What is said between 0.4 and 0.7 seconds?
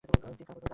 যা হয়, থেনা!